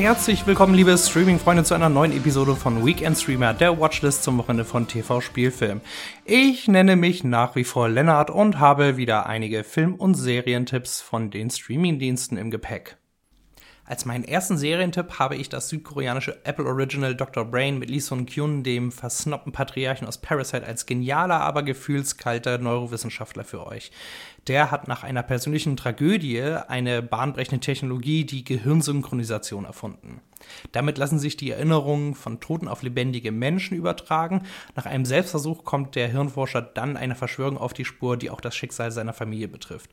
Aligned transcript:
Herzlich 0.00 0.46
willkommen, 0.46 0.72
liebe 0.72 0.96
Streaming-Freunde, 0.96 1.62
zu 1.62 1.74
einer 1.74 1.90
neuen 1.90 2.16
Episode 2.16 2.56
von 2.56 2.86
Weekend 2.86 3.18
Streamer, 3.18 3.52
der 3.52 3.78
Watchlist 3.78 4.24
zum 4.24 4.38
Wochenende 4.38 4.64
von 4.64 4.88
TV 4.88 5.20
Spielfilm. 5.20 5.82
Ich 6.24 6.68
nenne 6.68 6.96
mich 6.96 7.22
nach 7.22 7.54
wie 7.54 7.64
vor 7.64 7.90
Lennart 7.90 8.30
und 8.30 8.58
habe 8.58 8.96
wieder 8.96 9.26
einige 9.26 9.62
Film- 9.62 9.96
und 9.96 10.14
Serientipps 10.14 11.02
von 11.02 11.30
den 11.30 11.50
Streaming-Diensten 11.50 12.38
im 12.38 12.50
Gepäck. 12.50 12.96
Als 13.90 14.04
meinen 14.04 14.22
ersten 14.22 14.56
Serientipp 14.56 15.18
habe 15.18 15.34
ich 15.34 15.48
das 15.48 15.68
südkoreanische 15.68 16.38
Apple 16.44 16.64
Original 16.64 17.16
Dr. 17.16 17.44
Brain 17.44 17.76
mit 17.80 17.90
Lee 17.90 17.98
Sun 17.98 18.24
Kyun, 18.24 18.62
dem 18.62 18.92
versnoppten 18.92 19.50
Patriarchen 19.50 20.06
aus 20.06 20.18
Parasite, 20.18 20.64
als 20.64 20.86
genialer, 20.86 21.40
aber 21.40 21.64
gefühlskalter 21.64 22.58
Neurowissenschaftler 22.58 23.42
für 23.42 23.66
euch. 23.66 23.90
Der 24.46 24.70
hat 24.70 24.86
nach 24.86 25.02
einer 25.02 25.24
persönlichen 25.24 25.76
Tragödie 25.76 26.40
eine 26.40 27.02
bahnbrechende 27.02 27.58
Technologie, 27.58 28.24
die 28.24 28.44
Gehirnsynchronisation, 28.44 29.64
erfunden. 29.64 30.20
Damit 30.70 30.96
lassen 30.96 31.18
sich 31.18 31.36
die 31.36 31.50
Erinnerungen 31.50 32.14
von 32.14 32.38
Toten 32.38 32.68
auf 32.68 32.84
lebendige 32.84 33.32
Menschen 33.32 33.76
übertragen. 33.76 34.44
Nach 34.76 34.86
einem 34.86 35.04
Selbstversuch 35.04 35.64
kommt 35.64 35.96
der 35.96 36.06
Hirnforscher 36.06 36.62
dann 36.62 36.96
einer 36.96 37.16
Verschwörung 37.16 37.58
auf 37.58 37.72
die 37.72 37.84
Spur, 37.84 38.16
die 38.16 38.30
auch 38.30 38.40
das 38.40 38.54
Schicksal 38.54 38.92
seiner 38.92 39.14
Familie 39.14 39.48
betrifft. 39.48 39.90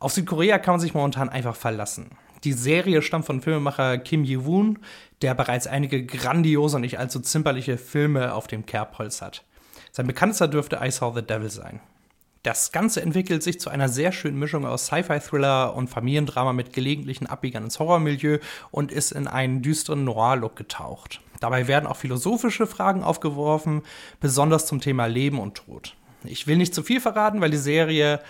Auf 0.00 0.10
Südkorea 0.10 0.58
kann 0.58 0.72
man 0.72 0.80
sich 0.80 0.94
momentan 0.94 1.28
einfach 1.28 1.54
verlassen. 1.54 2.10
Die 2.44 2.52
Serie 2.52 3.00
stammt 3.00 3.24
von 3.24 3.40
Filmemacher 3.40 3.96
Kim 3.98 4.22
Ji-woon, 4.22 4.78
der 5.22 5.34
bereits 5.34 5.66
einige 5.66 6.04
grandiose 6.04 6.76
und 6.76 6.82
nicht 6.82 6.98
allzu 6.98 7.20
zimperliche 7.20 7.78
Filme 7.78 8.34
auf 8.34 8.46
dem 8.46 8.66
Kerbholz 8.66 9.22
hat. 9.22 9.44
Sein 9.92 10.06
bekanntester 10.06 10.46
dürfte 10.46 10.78
I 10.82 10.90
Saw 10.90 11.14
the 11.14 11.26
Devil 11.26 11.48
sein. 11.48 11.80
Das 12.42 12.72
Ganze 12.72 13.00
entwickelt 13.00 13.42
sich 13.42 13.58
zu 13.58 13.70
einer 13.70 13.88
sehr 13.88 14.12
schönen 14.12 14.38
Mischung 14.38 14.66
aus 14.66 14.86
Sci-Fi-Thriller 14.86 15.74
und 15.74 15.88
Familiendrama 15.88 16.52
mit 16.52 16.74
gelegentlichen 16.74 17.26
Abbiegern 17.26 17.64
ins 17.64 17.78
Horrormilieu 17.78 18.38
und 18.70 18.92
ist 18.92 19.12
in 19.12 19.26
einen 19.26 19.62
düsteren 19.62 20.04
Noir-Look 20.04 20.54
getaucht. 20.54 21.22
Dabei 21.40 21.68
werden 21.68 21.86
auch 21.86 21.96
philosophische 21.96 22.66
Fragen 22.66 23.02
aufgeworfen, 23.02 23.80
besonders 24.20 24.66
zum 24.66 24.82
Thema 24.82 25.06
Leben 25.06 25.38
und 25.38 25.54
Tod. 25.54 25.94
Ich 26.24 26.46
will 26.46 26.58
nicht 26.58 26.74
zu 26.74 26.82
viel 26.82 27.00
verraten, 27.00 27.40
weil 27.40 27.50
die 27.50 27.56
Serie 27.56 28.20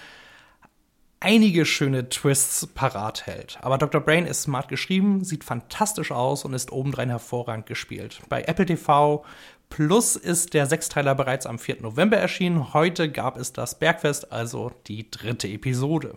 einige 1.24 1.64
schöne 1.64 2.10
Twists 2.10 2.66
parat 2.66 3.26
hält. 3.26 3.58
Aber 3.62 3.78
Dr. 3.78 4.02
Brain 4.02 4.26
ist 4.26 4.42
smart 4.42 4.68
geschrieben, 4.68 5.24
sieht 5.24 5.42
fantastisch 5.42 6.12
aus 6.12 6.44
und 6.44 6.52
ist 6.52 6.70
obendrein 6.70 7.08
hervorragend 7.08 7.66
gespielt. 7.66 8.20
Bei 8.28 8.42
Apple 8.42 8.66
TV 8.66 9.24
Plus 9.70 10.14
ist 10.14 10.54
der 10.54 10.66
Sechsteiler 10.66 11.14
bereits 11.14 11.46
am 11.46 11.58
4. 11.58 11.80
November 11.80 12.18
erschienen. 12.18 12.74
Heute 12.74 13.10
gab 13.10 13.38
es 13.38 13.52
das 13.52 13.78
Bergfest, 13.78 14.30
also 14.30 14.70
die 14.86 15.10
dritte 15.10 15.48
Episode. 15.48 16.16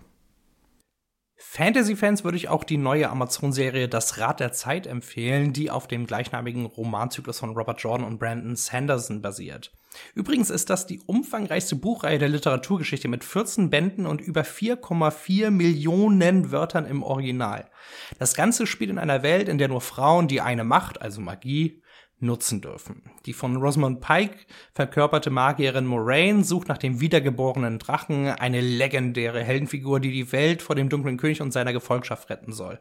Fantasy-Fans 1.39 2.23
würde 2.23 2.37
ich 2.37 2.49
auch 2.49 2.63
die 2.63 2.77
neue 2.77 3.09
Amazon-Serie 3.09 3.87
Das 3.87 4.17
Rad 4.17 4.39
der 4.39 4.53
Zeit 4.53 4.87
empfehlen, 4.87 5.53
die 5.53 5.69
auf 5.69 5.87
dem 5.87 6.07
gleichnamigen 6.07 6.65
Romanzyklus 6.65 7.39
von 7.39 7.51
Robert 7.51 7.79
Jordan 7.79 8.07
und 8.07 8.17
Brandon 8.17 8.55
Sanderson 8.55 9.21
basiert. 9.21 9.71
Übrigens 10.15 10.49
ist 10.49 10.69
das 10.71 10.87
die 10.87 10.99
umfangreichste 11.05 11.75
Buchreihe 11.75 12.17
der 12.17 12.29
Literaturgeschichte 12.29 13.07
mit 13.07 13.23
14 13.23 13.69
Bänden 13.69 14.07
und 14.07 14.19
über 14.19 14.41
4,4 14.41 15.51
Millionen 15.51 16.51
Wörtern 16.51 16.85
im 16.85 17.03
Original. 17.03 17.69
Das 18.17 18.35
Ganze 18.35 18.65
spielt 18.65 18.89
in 18.89 18.99
einer 18.99 19.21
Welt, 19.21 19.47
in 19.47 19.59
der 19.59 19.67
nur 19.67 19.81
Frauen 19.81 20.27
die 20.27 20.41
eine 20.41 20.63
Macht, 20.63 21.01
also 21.01 21.21
Magie, 21.21 21.81
nutzen 22.19 22.61
dürfen. 22.61 23.03
Die 23.25 23.33
von 23.33 23.57
Rosamund 23.57 24.01
Pike 24.01 24.37
verkörperte 24.73 25.29
Magierin 25.29 25.85
Moraine 25.85 26.43
sucht 26.43 26.67
nach 26.67 26.77
dem 26.77 26.99
wiedergeborenen 26.99 27.79
Drachen, 27.79 28.27
eine 28.27 28.61
legendäre 28.61 29.43
Heldenfigur, 29.43 29.99
die 29.99 30.11
die 30.11 30.31
Welt 30.31 30.61
vor 30.61 30.75
dem 30.75 30.89
dunklen 30.89 31.17
König 31.17 31.41
und 31.41 31.51
seiner 31.51 31.73
Gefolgschaft 31.73 32.29
retten 32.29 32.53
soll. 32.53 32.79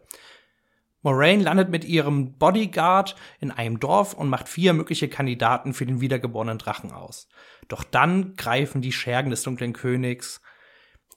Moraine 1.02 1.42
landet 1.42 1.68
mit 1.68 1.84
ihrem 1.84 2.36
Bodyguard 2.36 3.14
in 3.38 3.52
einem 3.52 3.78
Dorf 3.78 4.14
und 4.14 4.28
macht 4.28 4.48
vier 4.48 4.72
mögliche 4.72 5.08
Kandidaten 5.08 5.72
für 5.72 5.86
den 5.86 6.00
wiedergeborenen 6.00 6.58
Drachen 6.58 6.90
aus. 6.90 7.28
Doch 7.68 7.84
dann 7.84 8.34
greifen 8.34 8.80
die 8.80 8.92
Schergen 8.92 9.30
des 9.30 9.42
dunklen 9.42 9.72
Königs 9.72 10.40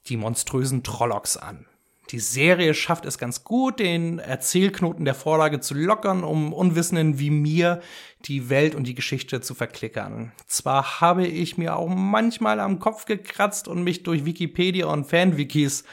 die 0.06 0.16
monströsen 0.16 0.82
Trollocks 0.82 1.36
an. 1.36 1.66
Die 2.10 2.18
Serie 2.18 2.74
schafft 2.74 3.06
es 3.06 3.18
ganz 3.18 3.44
gut, 3.44 3.78
den 3.78 4.18
Erzählknoten 4.18 5.04
der 5.04 5.14
Vorlage 5.14 5.60
zu 5.60 5.74
lockern, 5.74 6.24
um 6.24 6.52
Unwissenden 6.52 7.20
wie 7.20 7.30
mir 7.30 7.80
die 8.24 8.50
Welt 8.50 8.74
und 8.74 8.88
die 8.88 8.96
Geschichte 8.96 9.40
zu 9.40 9.54
verklickern. 9.54 10.32
Zwar 10.48 11.00
habe 11.00 11.24
ich 11.24 11.56
mir 11.56 11.76
auch 11.76 11.88
manchmal 11.88 12.58
am 12.58 12.80
Kopf 12.80 13.04
gekratzt 13.04 13.68
und 13.68 13.84
mich 13.84 14.02
durch 14.02 14.24
Wikipedia 14.24 14.86
und 14.86 15.04
Fanwikis 15.04 15.84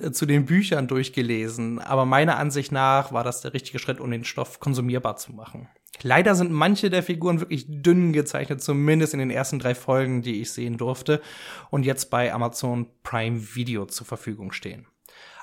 äh, 0.00 0.10
zu 0.12 0.24
den 0.24 0.46
Büchern 0.46 0.88
durchgelesen, 0.88 1.78
aber 1.78 2.06
meiner 2.06 2.38
Ansicht 2.38 2.72
nach 2.72 3.12
war 3.12 3.22
das 3.22 3.42
der 3.42 3.52
richtige 3.52 3.78
Schritt, 3.78 4.00
um 4.00 4.10
den 4.10 4.24
Stoff 4.24 4.60
konsumierbar 4.60 5.16
zu 5.16 5.34
machen. 5.34 5.68
Leider 6.02 6.34
sind 6.34 6.50
manche 6.50 6.88
der 6.88 7.02
Figuren 7.02 7.40
wirklich 7.40 7.66
dünn 7.68 8.14
gezeichnet, 8.14 8.62
zumindest 8.62 9.12
in 9.12 9.20
den 9.20 9.30
ersten 9.30 9.58
drei 9.58 9.74
Folgen, 9.74 10.22
die 10.22 10.40
ich 10.40 10.52
sehen 10.52 10.78
durfte 10.78 11.20
und 11.68 11.84
jetzt 11.84 12.08
bei 12.08 12.32
Amazon 12.32 12.86
Prime 13.02 13.54
Video 13.54 13.84
zur 13.84 14.06
Verfügung 14.06 14.52
stehen. 14.52 14.86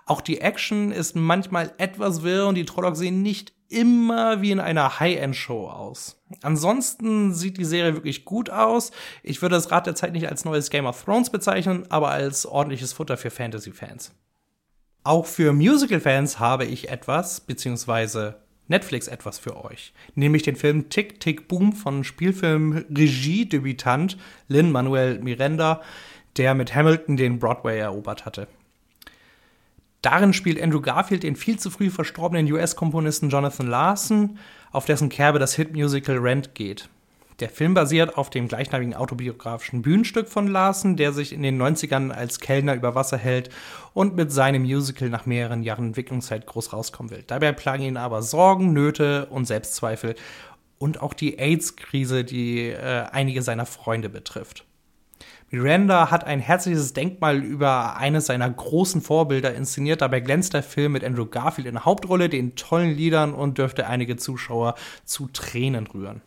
Auch 0.07 0.21
die 0.21 0.39
Action 0.39 0.91
ist 0.91 1.15
manchmal 1.17 1.73
etwas 1.77 2.23
wirr 2.23 2.47
und 2.47 2.55
die 2.55 2.65
Trollocs 2.65 2.99
sehen 2.99 3.21
nicht 3.21 3.51
immer 3.67 4.41
wie 4.41 4.51
in 4.51 4.61
einer 4.61 5.01
High-End-Show 5.01 5.67
aus. 5.67 6.23
Ansonsten 6.41 7.33
sieht 7.33 7.57
die 7.57 7.65
Serie 7.65 7.93
wirklich 7.93 8.23
gut 8.23 8.49
aus. 8.49 8.91
Ich 9.21 9.41
würde 9.41 9.55
das 9.55 9.69
Rad 9.69 9.85
der 9.85 9.95
Zeit 9.95 10.13
nicht 10.13 10.29
als 10.29 10.45
neues 10.45 10.69
Game 10.69 10.85
of 10.85 11.03
Thrones 11.03 11.29
bezeichnen, 11.29 11.83
aber 11.89 12.09
als 12.09 12.45
ordentliches 12.45 12.93
Futter 12.93 13.17
für 13.17 13.31
Fantasy-Fans. 13.31 14.13
Auch 15.03 15.25
für 15.25 15.51
Musical-Fans 15.51 16.39
habe 16.39 16.63
ich 16.63 16.87
etwas, 16.89 17.41
beziehungsweise 17.41 18.37
Netflix 18.69 19.09
etwas 19.09 19.39
für 19.39 19.65
euch. 19.65 19.91
Nämlich 20.15 20.43
den 20.43 20.55
Film 20.55 20.87
Tick 20.89 21.19
Tick 21.19 21.49
Boom 21.49 21.73
von 21.73 22.05
Spielfilm-Regie-Debütant 22.05 24.17
Lin-Manuel 24.47 25.19
Miranda, 25.19 25.81
der 26.37 26.53
mit 26.53 26.73
Hamilton 26.73 27.17
den 27.17 27.39
Broadway 27.39 27.79
erobert 27.79 28.25
hatte. 28.25 28.47
Darin 30.07 30.31
spielt 30.31 30.63
Andrew 30.63 30.79
Garfield 30.79 31.23
den 31.23 31.35
viel 31.35 31.59
zu 31.59 31.69
früh 31.69 31.89
verstorbenen 31.89 32.49
US-Komponisten 32.49 33.29
Jonathan 33.29 33.67
Larson, 33.67 34.39
auf 34.71 34.85
dessen 34.85 35.09
Kerbe 35.09 35.37
das 35.37 35.53
Hitmusical 35.55 36.15
Rent 36.19 36.55
geht. 36.55 36.87
Der 37.41 37.49
Film 37.49 37.73
basiert 37.73 38.17
auf 38.17 38.29
dem 38.29 38.47
gleichnamigen 38.47 38.93
autobiografischen 38.93 39.81
Bühnenstück 39.81 40.29
von 40.29 40.47
Larson, 40.47 40.95
der 40.95 41.11
sich 41.11 41.33
in 41.33 41.41
den 41.41 41.61
90ern 41.61 42.11
als 42.11 42.39
Kellner 42.39 42.75
über 42.75 42.95
Wasser 42.95 43.17
hält 43.17 43.49
und 43.93 44.15
mit 44.15 44.31
seinem 44.31 44.61
Musical 44.61 45.09
nach 45.09 45.25
mehreren 45.25 45.61
Jahren 45.61 45.87
Entwicklungszeit 45.87 46.45
groß 46.45 46.71
rauskommen 46.71 47.11
will. 47.11 47.25
Dabei 47.27 47.51
plagen 47.51 47.83
ihn 47.83 47.97
aber 47.97 48.21
Sorgen, 48.21 48.71
Nöte 48.71 49.25
und 49.25 49.43
Selbstzweifel 49.43 50.15
und 50.77 51.01
auch 51.01 51.13
die 51.13 51.37
AIDS-Krise, 51.37 52.23
die 52.23 52.69
äh, 52.69 53.07
einige 53.11 53.41
seiner 53.41 53.65
Freunde 53.65 54.07
betrifft. 54.07 54.63
Miranda 55.49 56.11
hat 56.11 56.25
ein 56.25 56.41
herzliches 56.41 56.91
Denkmal 56.91 57.41
über 57.41 57.95
eines 57.95 58.25
seiner 58.25 58.49
großen 58.49 59.01
Vorbilder 59.01 59.55
inszeniert. 59.55 60.01
Dabei 60.01 60.19
glänzt 60.19 60.53
der 60.53 60.63
Film 60.63 60.91
mit 60.91 61.05
Andrew 61.05 61.25
Garfield 61.25 61.67
in 61.67 61.75
der 61.75 61.85
Hauptrolle, 61.85 62.27
den 62.27 62.55
tollen 62.55 62.93
Liedern 62.93 63.33
und 63.33 63.57
dürfte 63.57 63.87
einige 63.87 64.17
Zuschauer 64.17 64.75
zu 65.05 65.27
Tränen 65.27 65.87
rühren. 65.87 66.21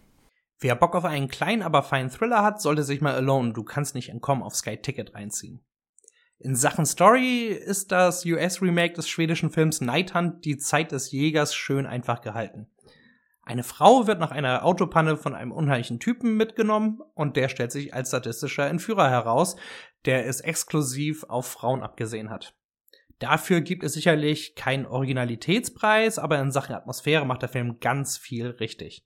Wer 0.58 0.74
Bock 0.74 0.94
auf 0.94 1.04
einen 1.04 1.28
kleinen, 1.28 1.62
aber 1.62 1.82
feinen 1.82 2.10
Thriller 2.10 2.42
hat, 2.42 2.62
sollte 2.62 2.82
sich 2.82 3.02
mal 3.02 3.14
Alone, 3.14 3.52
du 3.52 3.62
kannst 3.62 3.94
nicht 3.94 4.08
entkommen, 4.08 4.42
auf 4.42 4.54
Sky 4.54 4.78
Ticket 4.78 5.14
reinziehen. 5.14 5.60
In 6.38 6.56
Sachen 6.56 6.86
Story 6.86 7.48
ist 7.48 7.92
das 7.92 8.24
US-Remake 8.24 8.94
des 8.94 9.06
schwedischen 9.06 9.50
Films 9.50 9.82
Night 9.82 10.14
Hunt 10.14 10.46
die 10.46 10.56
Zeit 10.56 10.92
des 10.92 11.12
Jägers 11.12 11.54
schön 11.54 11.86
einfach 11.86 12.22
gehalten. 12.22 12.68
Eine 13.50 13.64
Frau 13.64 14.06
wird 14.06 14.20
nach 14.20 14.30
einer 14.30 14.64
Autopanne 14.64 15.16
von 15.16 15.34
einem 15.34 15.50
unheimlichen 15.50 15.98
Typen 15.98 16.36
mitgenommen 16.36 17.00
und 17.14 17.36
der 17.36 17.48
stellt 17.48 17.72
sich 17.72 17.92
als 17.92 18.10
sadistischer 18.10 18.68
Entführer 18.68 19.10
heraus, 19.10 19.56
der 20.04 20.28
es 20.28 20.40
exklusiv 20.40 21.24
auf 21.24 21.48
Frauen 21.48 21.82
abgesehen 21.82 22.30
hat. 22.30 22.54
Dafür 23.18 23.60
gibt 23.60 23.82
es 23.82 23.94
sicherlich 23.94 24.54
keinen 24.54 24.86
Originalitätspreis, 24.86 26.20
aber 26.20 26.38
in 26.38 26.52
Sachen 26.52 26.76
Atmosphäre 26.76 27.26
macht 27.26 27.42
der 27.42 27.48
Film 27.48 27.80
ganz 27.80 28.16
viel 28.16 28.50
richtig. 28.50 29.04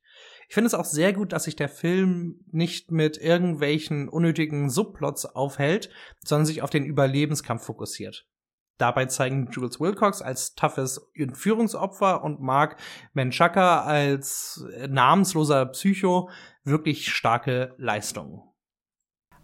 Ich 0.50 0.54
finde 0.54 0.66
es 0.66 0.74
auch 0.74 0.84
sehr 0.84 1.14
gut, 1.14 1.32
dass 1.32 1.44
sich 1.44 1.56
der 1.56 1.70
Film 1.70 2.44
nicht 2.52 2.90
mit 2.90 3.16
irgendwelchen 3.16 4.10
unnötigen 4.10 4.68
Subplots 4.68 5.24
aufhält, 5.24 5.88
sondern 6.22 6.44
sich 6.44 6.60
auf 6.60 6.68
den 6.68 6.84
Überlebenskampf 6.84 7.64
fokussiert. 7.64 8.26
Dabei 8.78 9.06
zeigen 9.06 9.48
Jules 9.52 9.80
Wilcox 9.80 10.20
als 10.20 10.54
toughes 10.54 11.10
Entführungsopfer 11.14 12.24
und 12.24 12.40
Mark 12.40 12.76
Menchaca 13.12 13.82
als 13.82 14.64
namensloser 14.88 15.66
Psycho 15.66 16.28
wirklich 16.64 17.08
starke 17.12 17.74
Leistungen. 17.78 18.42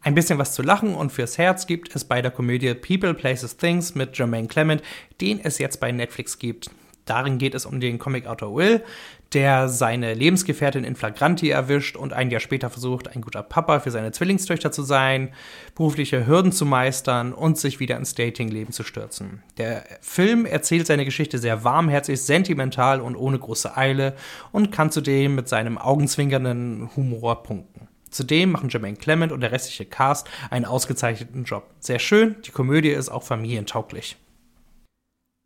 Ein 0.02 0.14
bisschen 0.14 0.38
was 0.38 0.54
zu 0.54 0.62
lachen 0.62 0.94
und 0.94 1.12
fürs 1.12 1.36
Herz 1.36 1.66
gibt 1.66 1.94
es 1.94 2.04
bei 2.04 2.22
der 2.22 2.30
Komödie 2.30 2.74
People 2.74 3.14
Places 3.14 3.58
Things 3.58 3.94
mit 3.94 4.16
Jermaine 4.16 4.48
Clement, 4.48 4.82
den 5.20 5.38
es 5.40 5.58
jetzt 5.58 5.78
bei 5.78 5.92
Netflix 5.92 6.38
gibt. 6.38 6.70
Darin 7.04 7.38
geht 7.38 7.54
es 7.54 7.66
um 7.66 7.80
den 7.80 7.98
Comicautor 7.98 8.54
Will, 8.54 8.82
der 9.32 9.68
seine 9.68 10.14
Lebensgefährtin 10.14 10.82
in 10.82 10.96
Flagranti 10.96 11.50
erwischt 11.50 11.96
und 11.96 12.12
ein 12.12 12.30
Jahr 12.30 12.40
später 12.40 12.68
versucht, 12.68 13.14
ein 13.14 13.20
guter 13.20 13.42
Papa 13.42 13.80
für 13.80 13.90
seine 13.90 14.10
Zwillingstöchter 14.10 14.72
zu 14.72 14.82
sein, 14.82 15.32
berufliche 15.74 16.26
Hürden 16.26 16.50
zu 16.50 16.66
meistern 16.66 17.32
und 17.32 17.56
sich 17.56 17.78
wieder 17.78 17.96
ins 17.96 18.14
Datingleben 18.14 18.72
zu 18.72 18.82
stürzen. 18.82 19.42
Der 19.56 19.84
Film 20.00 20.46
erzählt 20.46 20.86
seine 20.86 21.04
Geschichte 21.04 21.38
sehr 21.38 21.62
warmherzig, 21.62 22.20
sentimental 22.20 23.00
und 23.00 23.14
ohne 23.14 23.38
große 23.38 23.76
Eile 23.76 24.14
und 24.50 24.72
kann 24.72 24.90
zudem 24.90 25.36
mit 25.36 25.48
seinem 25.48 25.78
augenzwinkernden 25.78 26.90
Humor 26.96 27.42
punkten. 27.42 27.88
Zudem 28.10 28.50
machen 28.50 28.68
Jermaine 28.68 28.96
Clement 28.96 29.30
und 29.30 29.40
der 29.40 29.52
restliche 29.52 29.86
Cast 29.86 30.28
einen 30.50 30.64
ausgezeichneten 30.64 31.44
Job. 31.44 31.70
Sehr 31.78 32.00
schön, 32.00 32.34
die 32.44 32.50
Komödie 32.50 32.90
ist 32.90 33.08
auch 33.08 33.22
familientauglich. 33.22 34.16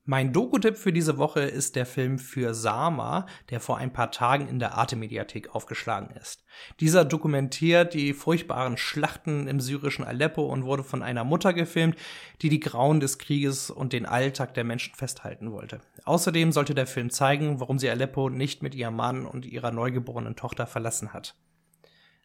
Mein 0.07 0.35
Doku-Tipp 0.35 0.77
für 0.77 0.93
diese 0.93 1.17
Woche 1.17 1.41
ist 1.41 1.77
der 1.77 1.87
Film 1.87 2.19
für 2.19 2.53
Sama, 2.53 3.25
der 3.49 3.59
vor 3.59 3.79
ein 3.79 3.91
paar 3.91 4.11
Tagen 4.11 4.49
in 4.49 4.59
der 4.59 4.75
Arte-Mediathek 4.75 5.55
aufgeschlagen 5.55 6.15
ist. 6.15 6.45
Dieser 6.79 7.07
dokumentiert 7.07 7.95
die 7.95 8.13
furchtbaren 8.13 8.77
Schlachten 8.77 9.47
im 9.47 9.61
syrischen 9.61 10.05
Aleppo 10.05 10.45
und 10.45 10.67
wurde 10.67 10.85
von 10.85 11.03
einer 11.03 11.25
Mutter 11.25 11.55
gefilmt, 11.55 11.97
die 12.43 12.51
die 12.51 12.61
Grauen 12.61 13.01
des 13.01 13.17
Krieges 13.17 13.71
und 13.71 13.95
den 13.95 14.05
Alltag 14.05 14.53
der 14.53 14.65
Menschen 14.65 14.95
festhalten 14.95 15.53
wollte. 15.53 15.81
Außerdem 16.05 16.53
sollte 16.53 16.75
der 16.75 16.87
Film 16.87 17.09
zeigen, 17.09 17.59
warum 17.59 17.79
sie 17.79 17.89
Aleppo 17.89 18.29
nicht 18.29 18.63
mit 18.63 18.75
ihrem 18.75 18.97
Mann 18.97 19.25
und 19.25 19.47
ihrer 19.47 19.71
neugeborenen 19.71 20.37
Tochter 20.37 20.67
verlassen 20.67 21.15
hat. 21.15 21.35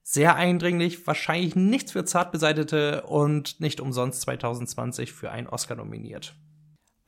Sehr 0.04 0.36
eindringlich, 0.36 1.08
wahrscheinlich 1.08 1.56
nichts 1.56 1.94
für 1.94 2.04
Zartbeseitete 2.04 3.04
und 3.04 3.62
nicht 3.62 3.80
umsonst 3.80 4.20
2020 4.24 5.14
für 5.14 5.32
einen 5.32 5.48
Oscar 5.48 5.76
nominiert. 5.76 6.36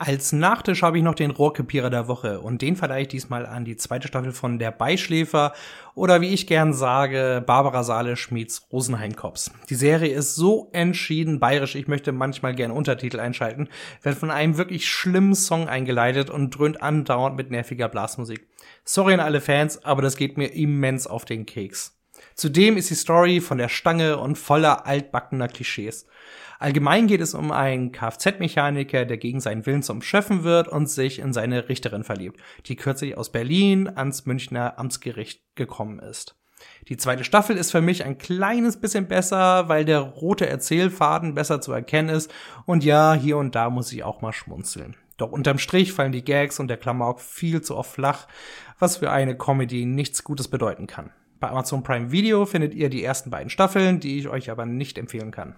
Als 0.04 0.32
Nachtisch 0.32 0.82
habe 0.82 0.98
ich 0.98 1.04
noch 1.04 1.14
den 1.14 1.30
Rohrkrepierer 1.30 1.92
der 1.92 2.08
Woche 2.08 2.40
und 2.40 2.64
den 2.64 2.76
verleihe 2.76 3.04
ich 3.04 3.10
diesmal 3.10 3.46
an 3.46 3.66
die 3.66 3.78
zweite 3.78 4.08
Staffel 4.08 4.32
von 4.32 4.58
Der 4.58 4.72
Beischläfer 4.72 5.54
oder 5.94 6.22
wie 6.22 6.34
ich 6.34 6.48
gern 6.48 6.74
sage, 6.74 7.44
Barbara 7.46 7.84
Salisch 7.84 8.32
meets 8.32 8.68
Rosenheim-Cops. 8.72 9.52
Die 9.70 9.76
Serie 9.76 10.12
ist 10.12 10.34
so 10.34 10.70
entschieden 10.74 11.40
bayerisch, 11.40 11.76
ich 11.76 11.88
möchte 11.88 12.14
manchmal 12.14 12.56
gern 12.56 12.72
Untertitel 12.72 13.20
einschalten, 13.20 13.70
wird 14.02 14.18
von 14.18 14.32
einem 14.32 14.58
wirklich 14.58 14.90
schlimmen 14.90 15.36
Song 15.36 15.68
eingeleitet 15.68 16.32
und 16.32 16.50
dröhnt 16.50 16.82
andauernd 16.82 17.36
mit 17.36 17.52
nerviger 17.52 17.88
Blasmusik. 17.88 18.48
Sorry 18.84 19.14
an 19.14 19.20
alle 19.20 19.40
Fans, 19.40 19.86
aber 19.86 20.02
das 20.02 20.18
geht 20.18 20.36
mir 20.36 20.48
immens 20.48 21.06
auf 21.06 21.26
den 21.26 21.46
Keks. 21.46 22.01
Zudem 22.36 22.78
ist 22.78 22.90
die 22.90 22.96
Story 22.96 23.42
von 23.42 23.58
der 23.58 23.70
Stange 23.70 24.18
und 24.18 24.38
voller 24.38 24.86
altbackener 24.86 25.48
Klischees. 25.48 26.06
Allgemein 26.60 27.08
geht 27.08 27.22
es 27.22 27.34
um 27.34 27.52
einen 27.52 27.92
Kfz-Mechaniker, 27.92 29.06
der 29.06 29.18
gegen 29.18 29.40
seinen 29.40 29.66
Willen 29.66 29.82
zum 29.82 30.02
Schöffen 30.02 30.44
wird 30.44 30.68
und 30.68 30.90
sich 30.90 31.20
in 31.20 31.34
seine 31.34 31.70
Richterin 31.70 32.04
verliebt, 32.04 32.40
die 32.68 32.76
kürzlich 32.76 33.18
aus 33.18 33.32
Berlin 33.32 33.88
ans 33.88 34.26
Münchner 34.28 34.78
Amtsgericht 34.78 35.42
gekommen 35.56 36.00
ist. 36.00 36.36
Die 36.88 36.98
zweite 36.98 37.24
Staffel 37.24 37.58
ist 37.58 37.72
für 37.72 37.82
mich 37.82 38.06
ein 38.06 38.18
kleines 38.18 38.80
bisschen 38.80 39.08
besser, 39.08 39.70
weil 39.70 39.86
der 39.86 40.02
rote 40.02 40.48
Erzählfaden 40.48 41.34
besser 41.34 41.62
zu 41.62 41.72
erkennen 41.72 42.10
ist 42.10 42.32
und 42.66 42.84
ja, 42.84 43.14
hier 43.14 43.38
und 43.38 43.56
da 43.56 43.70
muss 43.72 43.92
ich 43.92 44.04
auch 44.04 44.22
mal 44.22 44.34
schmunzeln. 44.34 44.96
Doch 45.18 45.32
unterm 45.32 45.58
Strich 45.58 45.94
fallen 45.94 46.12
die 46.12 46.24
Gags 46.24 46.60
und 46.60 46.68
der 46.68 46.78
Klamauk 46.78 47.22
viel 47.22 47.62
zu 47.62 47.78
oft 47.78 47.92
flach, 47.92 48.28
was 48.80 48.98
für 48.98 49.12
eine 49.12 49.38
Comedy 49.38 49.86
nichts 49.86 50.24
Gutes 50.24 50.48
bedeuten 50.48 50.88
kann. 50.88 51.12
Bei 51.42 51.50
Amazon 51.50 51.82
Prime 51.82 52.12
Video 52.12 52.46
findet 52.46 52.76
ihr 52.76 52.90
die 52.90 53.04
ersten 53.04 53.32
beiden 53.32 53.50
Staffeln, 53.50 54.00
die 54.00 54.20
ich 54.20 54.30
euch 54.30 54.52
aber 54.52 54.68
nicht 54.68 55.00
empfehlen 55.00 55.32
kann. 55.32 55.56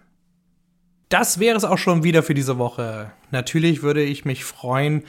Das 1.09 1.39
wäre 1.39 1.57
es 1.57 1.65
auch 1.65 1.77
schon 1.77 2.03
wieder 2.03 2.23
für 2.23 2.33
diese 2.33 2.57
Woche. 2.57 3.11
Natürlich 3.31 3.83
würde 3.83 4.01
ich 4.01 4.23
mich 4.23 4.45
freuen, 4.45 5.03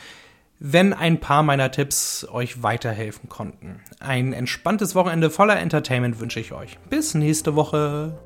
wenn 0.59 0.93
ein 0.93 1.21
paar 1.21 1.45
meiner 1.45 1.71
Tipps 1.71 2.27
euch 2.29 2.65
weiterhelfen 2.65 3.29
konnten. 3.29 3.83
Ein 4.01 4.33
entspanntes 4.33 4.97
Wochenende 4.97 5.31
voller 5.31 5.61
Entertainment 5.61 6.19
wünsche 6.19 6.41
ich 6.41 6.53
euch. 6.53 6.77
Bis 6.91 7.15
nächste 7.15 7.55
Woche. 7.55 8.19